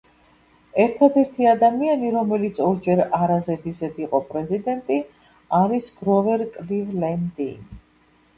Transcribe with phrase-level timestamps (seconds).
[0.83, 4.99] ერთადერთი ადამიანი, რომელიც ორჯერ არა ზედიზედ იყო პრეზიდენტი
[5.61, 7.53] არის გროვერ კლივლენდი.